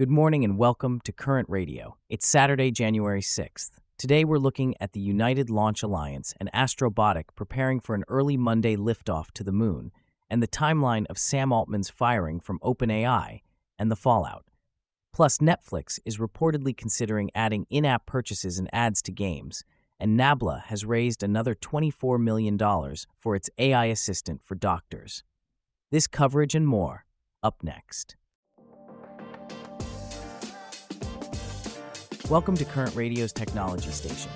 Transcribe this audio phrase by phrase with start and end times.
[0.00, 1.98] Good morning and welcome to Current Radio.
[2.08, 3.72] It's Saturday, January 6th.
[3.98, 8.76] Today we're looking at the United Launch Alliance and Astrobotic preparing for an early Monday
[8.76, 9.92] liftoff to the moon,
[10.30, 13.42] and the timeline of Sam Altman's firing from OpenAI
[13.78, 14.46] and the fallout.
[15.12, 19.64] Plus, Netflix is reportedly considering adding in app purchases and ads to games,
[19.98, 22.58] and Nabla has raised another $24 million
[23.18, 25.24] for its AI assistant for doctors.
[25.90, 27.04] This coverage and more,
[27.42, 28.16] up next.
[32.30, 34.30] Welcome to Current Radio's Technology Station.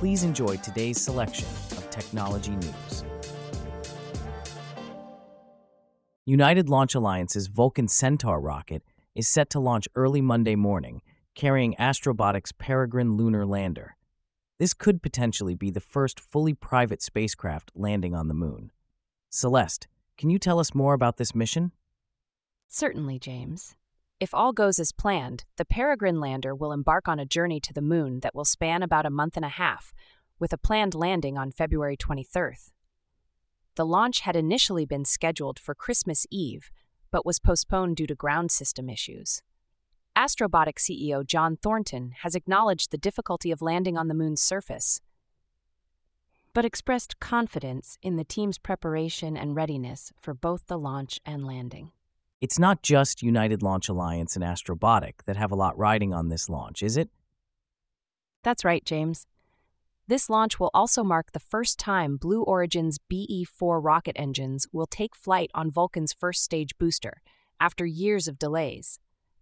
[0.00, 1.46] Please enjoy today's selection
[1.76, 3.04] of technology news.
[6.24, 8.82] United Launch Alliance's Vulcan Centaur rocket
[9.14, 11.02] is set to launch early Monday morning,
[11.36, 13.96] carrying Astrobotic's Peregrine lunar lander.
[14.58, 18.72] This could potentially be the first fully private spacecraft landing on the moon.
[19.30, 19.86] Celeste,
[20.18, 21.70] can you tell us more about this mission?
[22.66, 23.76] Certainly, James.
[24.18, 27.82] If all goes as planned, the Peregrine lander will embark on a journey to the
[27.82, 29.92] moon that will span about a month and a half,
[30.38, 32.70] with a planned landing on February 23rd.
[33.74, 36.70] The launch had initially been scheduled for Christmas Eve,
[37.10, 39.42] but was postponed due to ground system issues.
[40.16, 45.02] Astrobotic CEO John Thornton has acknowledged the difficulty of landing on the moon's surface,
[46.54, 51.92] but expressed confidence in the team's preparation and readiness for both the launch and landing.
[52.40, 56.50] It's not just United Launch Alliance and Astrobotic that have a lot riding on this
[56.50, 57.08] launch, is it?
[58.44, 59.26] That's right, James.
[60.06, 64.86] This launch will also mark the first time Blue Origin's BE 4 rocket engines will
[64.86, 67.22] take flight on Vulcan's first stage booster,
[67.58, 68.98] after years of delays.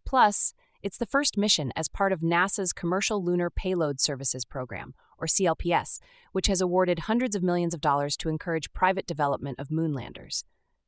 [0.06, 5.27] Plus, it's the first mission as part of NASA's Commercial Lunar Payload Services Program, or
[5.27, 5.98] CLPS,
[6.31, 10.45] which has awarded hundreds of millions of dollars to encourage private development of moonlanders.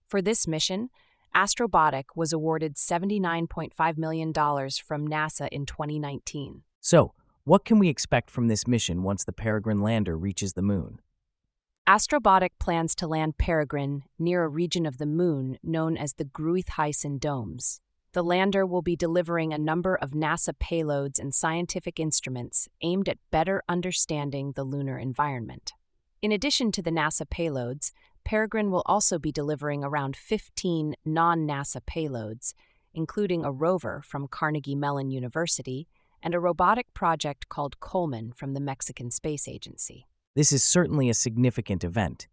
[0.09, 0.91] For this mission,
[1.37, 6.63] Astrobotic was awarded $79.5 million from NASA in 2019.
[6.81, 7.13] So,
[7.45, 10.99] what can we expect from this mission once the Peregrine lander reaches the moon?
[11.87, 17.21] Astrobotic plans to land Peregrine near a region of the moon known as the Gruithuisen
[17.21, 17.83] Domes.
[18.15, 23.19] The lander will be delivering a number of NASA payloads and scientific instruments aimed at
[23.31, 25.75] better understanding the lunar environment.
[26.23, 27.93] In addition to the NASA payloads,
[28.27, 32.55] Peregrine will also be delivering around 15 non NASA payloads,
[32.93, 35.87] including a rover from Carnegie Mellon University
[36.25, 40.09] and a robotic project called Colmena from the Mexican Space Agency.
[40.35, 42.27] This is certainly a significant event.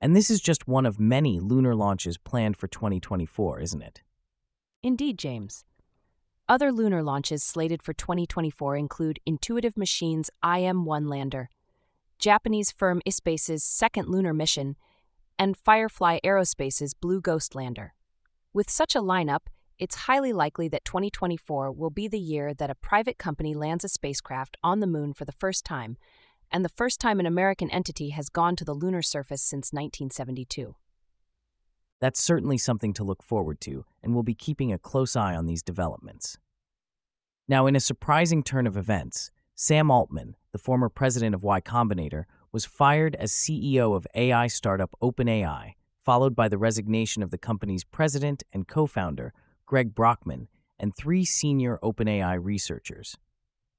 [0.00, 4.02] And this is just one of many lunar launches planned for 2024, isn't it?
[4.84, 5.64] Indeed, James.
[6.48, 11.50] Other lunar launches slated for 2024 include Intuitive Machines' IM 1 lander,
[12.20, 14.76] Japanese firm ispace's second lunar mission,
[15.38, 17.94] and Firefly Aerospace's Blue Ghost lander.
[18.52, 19.46] With such a lineup,
[19.78, 23.88] it's highly likely that 2024 will be the year that a private company lands a
[23.88, 25.98] spacecraft on the moon for the first time,
[26.50, 30.74] and the first time an American entity has gone to the lunar surface since 1972.
[32.00, 35.46] That's certainly something to look forward to, and we'll be keeping a close eye on
[35.46, 36.38] these developments.
[37.48, 42.24] Now, in a surprising turn of events, Sam Altman, the former president of Y Combinator,
[42.56, 47.84] was fired as CEO of AI startup OpenAI, followed by the resignation of the company's
[47.84, 49.34] president and co founder,
[49.66, 53.18] Greg Brockman, and three senior OpenAI researchers.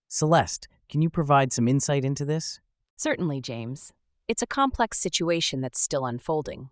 [0.08, 2.60] Celeste, can you provide some insight into this?
[2.98, 3.94] Certainly, James.
[4.28, 6.70] It's a complex situation that's still unfolding.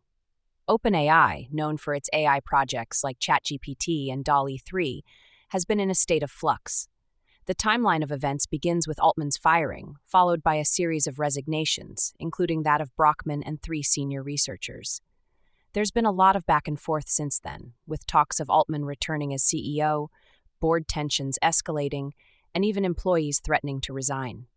[0.70, 5.04] OpenAI, known for its AI projects like ChatGPT and DALL-E 3,
[5.50, 6.88] has been in a state of flux.
[7.48, 12.64] The timeline of events begins with Altman's firing, followed by a series of resignations, including
[12.64, 15.00] that of Brockman and three senior researchers.
[15.74, 19.32] There's been a lot of back and forth since then, with talks of Altman returning
[19.32, 20.08] as CEO,
[20.60, 22.14] board tensions escalating,
[22.56, 24.48] and even employees threatening to resign.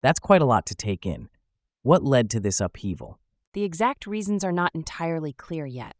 [0.00, 1.28] That's quite a lot to take in.
[1.82, 3.18] What led to this upheaval?
[3.54, 5.96] The exact reasons are not entirely clear yet.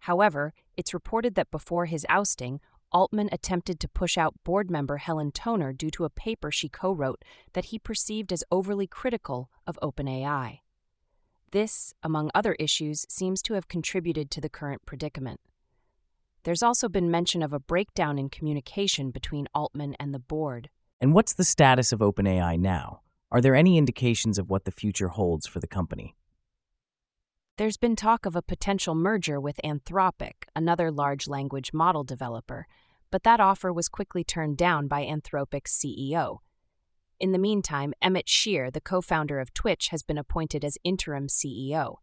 [0.00, 2.60] However, it's reported that before his ousting,
[2.94, 6.92] Altman attempted to push out board member Helen Toner due to a paper she co
[6.92, 10.60] wrote that he perceived as overly critical of OpenAI.
[11.50, 15.40] This, among other issues, seems to have contributed to the current predicament.
[16.44, 20.70] There's also been mention of a breakdown in communication between Altman and the board.
[21.00, 23.00] And what's the status of OpenAI now?
[23.32, 26.14] Are there any indications of what the future holds for the company?
[27.56, 32.66] There's been talk of a potential merger with Anthropic, another large language model developer,
[33.14, 36.38] but that offer was quickly turned down by Anthropic's CEO.
[37.20, 41.28] In the meantime, Emmett Shear, the co founder of Twitch, has been appointed as interim
[41.28, 41.98] CEO.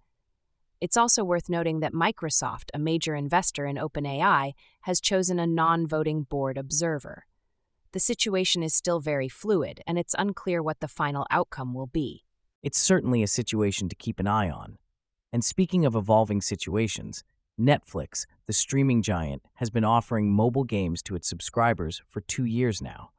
[0.79, 4.53] It's also worth noting that Microsoft, a major investor in OpenAI,
[4.83, 7.25] has chosen a non voting board observer.
[7.91, 12.23] the situation is still very fluid and it's unclear what the final outcome will be.
[12.63, 14.77] It's certainly a situation to keep an eye on.
[15.33, 17.25] And speaking of evolving situations,
[17.61, 22.81] Netflix, the streaming giant, has been offering mobile games to its subscribers for two years
[22.81, 23.11] now.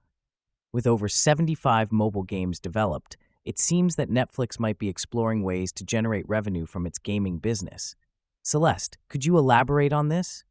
[0.73, 5.85] With over 75 mobile games developed, it seems that Netflix might be exploring ways to
[5.85, 7.95] generate revenue from its gaming business.
[8.43, 10.45] Celeste, could you elaborate on this?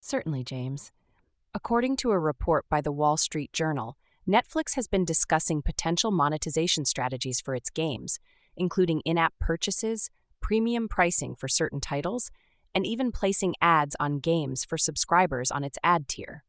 [0.00, 0.92] Certainly, James.
[1.54, 3.96] According to a report by the Wall Street Journal,
[4.28, 8.18] Netflix has been discussing potential monetization strategies for its games,
[8.56, 10.10] including in app purchases,
[10.40, 12.30] premium pricing for certain titles,
[12.74, 16.44] and even placing ads on games for subscribers on its ad tier.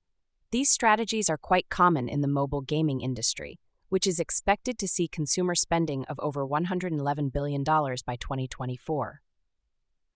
[0.51, 5.07] These strategies are quite common in the mobile gaming industry, which is expected to see
[5.07, 9.21] consumer spending of over $111 billion by 2024.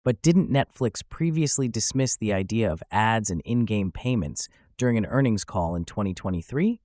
[0.03, 4.47] But didn't Netflix previously dismiss the idea of ads and in game payments
[4.77, 6.79] during an earnings call in 2023?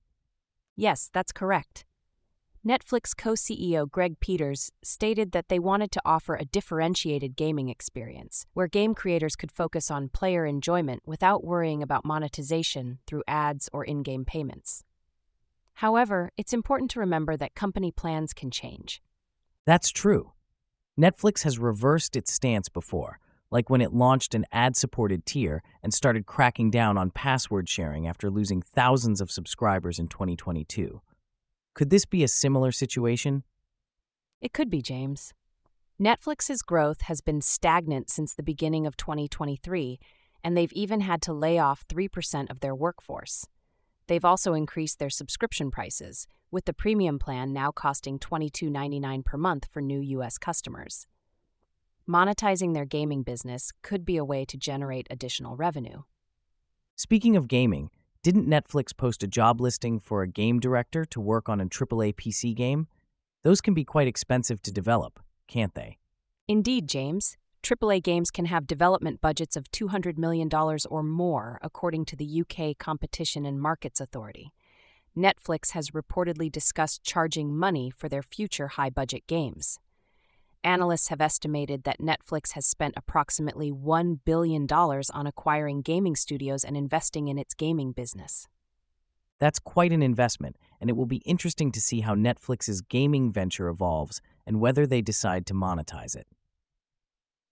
[0.75, 1.85] Yes, that's correct.
[2.67, 8.47] Netflix co CEO Greg Peters stated that they wanted to offer a differentiated gaming experience,
[8.53, 13.83] where game creators could focus on player enjoyment without worrying about monetization through ads or
[13.83, 14.83] in game payments.
[15.75, 18.99] However, it's important to remember that company plans can change.
[19.67, 20.31] That's true.
[20.99, 23.19] Netflix has reversed its stance before,
[23.51, 28.07] like when it launched an ad supported tier and started cracking down on password sharing
[28.07, 30.99] after losing thousands of subscribers in 2022.
[31.75, 33.43] Could this be a similar situation?
[34.41, 35.33] It could be, James.
[36.01, 39.99] Netflix's growth has been stagnant since the beginning of 2023,
[40.41, 43.45] and they've even had to lay off 3% of their workforce.
[44.07, 49.67] They've also increased their subscription prices, with the premium plan now costing $22.99 per month
[49.69, 50.37] for new U.S.
[50.37, 51.07] customers.
[52.07, 56.03] Monetizing their gaming business could be a way to generate additional revenue.
[56.95, 57.89] Speaking of gaming,
[58.25, 62.15] didn't Netflix post a job listing for a game director to work on a AAA
[62.15, 62.87] PC game?
[63.43, 65.99] Those can be quite expensive to develop, can't they?
[66.47, 67.37] Indeed, James.
[67.61, 70.49] AAA games can have development budgets of $200 million
[70.89, 74.51] or more, according to the UK Competition and Markets Authority.
[75.15, 79.77] Netflix has reportedly discussed charging money for their future high budget games.
[80.65, 86.75] Analysts have estimated that Netflix has spent approximately $1 billion on acquiring gaming studios and
[86.75, 88.47] investing in its gaming business.
[89.39, 93.67] That's quite an investment, and it will be interesting to see how Netflix's gaming venture
[93.67, 96.25] evolves and whether they decide to monetize it.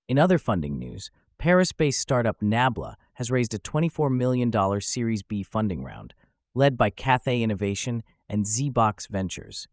[0.08, 4.52] In other funding news, Paris based startup Nabla has raised a $24 million
[4.82, 6.16] Series B funding round,
[6.56, 9.68] led by Cathay Innovation and Zebox Ventures.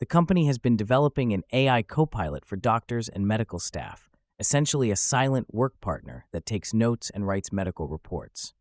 [0.00, 4.08] The company has been developing an AI copilot for doctors and medical staff,
[4.38, 8.54] essentially a silent work partner that takes notes and writes medical reports.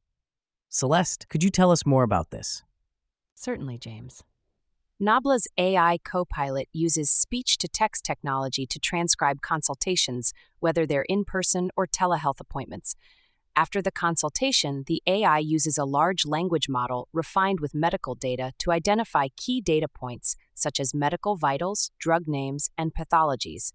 [0.68, 2.64] Celeste, could you tell us more about this?
[3.36, 4.22] Certainly, James.
[5.00, 11.70] Nabla's AI copilot uses speech to text technology to transcribe consultations, whether they're in person
[11.78, 12.96] or telehealth appointments,
[13.60, 18.72] after the consultation, the AI uses a large language model refined with medical data to
[18.72, 23.72] identify key data points such as medical vitals, drug names, and pathologies.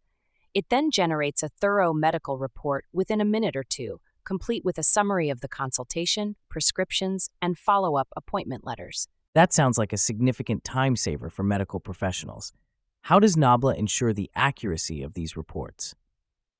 [0.52, 4.82] It then generates a thorough medical report within a minute or two, complete with a
[4.82, 9.08] summary of the consultation, prescriptions, and follow up appointment letters.
[9.34, 12.53] That sounds like a significant time saver for medical professionals.
[13.03, 15.94] How does Nabla ensure the accuracy of these reports?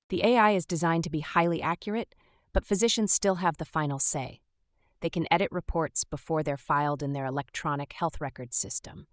[0.09, 2.15] The AI is designed to be highly accurate
[2.55, 4.41] but physicians still have the final say.
[5.01, 9.09] They can edit reports before they're filed in their electronic health record system.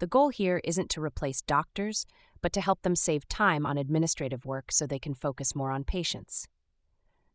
[0.00, 2.06] The goal here isn't to replace doctors,
[2.40, 5.82] but to help them save time on administrative work so they can focus more on
[5.82, 6.46] patients.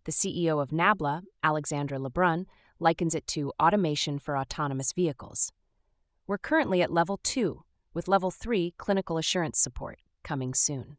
[0.05, 2.45] The CEO of Nabla, Alexandra Lebrun,
[2.79, 5.51] likens it to automation for autonomous vehicles.
[6.25, 10.97] We're currently at level 2, with level 3 clinical assurance support coming soon.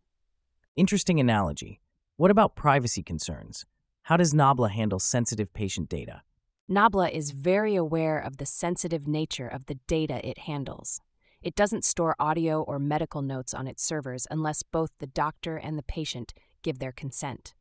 [0.77, 1.81] Interesting analogy.
[2.17, 3.65] What about privacy concerns?
[4.03, 6.23] How does Nabla handle sensitive patient data?
[6.71, 11.01] Nabla is very aware of the sensitive nature of the data it handles.
[11.45, 15.77] It doesn't store audio or medical notes on its servers unless both the doctor and
[15.77, 16.33] the patient
[16.63, 17.53] give their consent.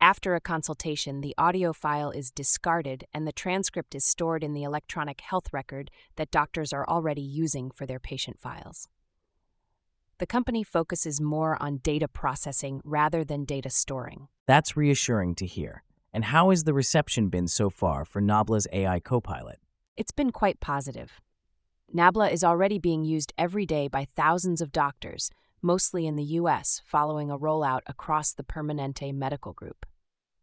[0.00, 4.62] After a consultation, the audio file is discarded and the transcript is stored in the
[4.62, 8.88] electronic health record that doctors are already using for their patient files.
[10.16, 14.28] The company focuses more on data processing rather than data storing.
[14.46, 15.82] That's reassuring to hear.
[16.14, 19.58] And how has the reception been so far for Nabla's AI Copilot?
[19.98, 21.20] It's been quite positive.
[21.94, 25.28] Nabla is already being used every day by thousands of doctors,
[25.60, 29.84] mostly in the U.S., following a rollout across the Permanente Medical Group.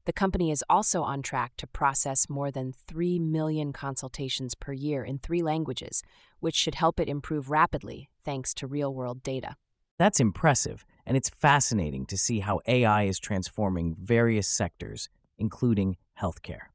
[0.04, 5.06] The company is also on track to process more than 3 million consultations per year
[5.06, 6.04] in three languages,
[6.42, 9.56] which should help it improve rapidly thanks to real world data.
[9.98, 16.72] That's impressive, and it's fascinating to see how AI is transforming various sectors, including healthcare.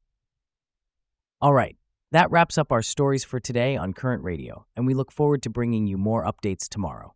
[1.43, 1.77] All right,
[2.13, 5.51] that wraps up our stories for today on Current Radio, and we look forward to
[5.51, 7.15] bringing you more updates tomorrow.